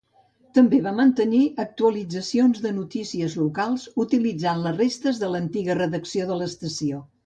També 0.57 0.77
va 0.85 0.93
mantenir 0.99 1.41
actualitzacions 1.65 2.63
de 2.65 2.73
notícies 2.79 3.37
locals, 3.45 3.87
utilitzant 4.07 4.67
les 4.67 4.83
restes 4.85 5.25
de 5.25 5.35
l'antiga 5.37 5.81
redacció 5.85 6.31
de 6.33 6.45
l'estació. 6.45 7.09